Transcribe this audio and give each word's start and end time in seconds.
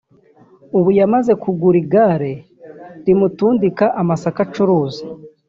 ubu 0.77 0.89
yamaze 0.99 1.31
kugura 1.43 1.77
igare 1.83 2.33
rimutundika 3.05 3.85
amasaka 4.01 4.39
acuruza 4.45 5.03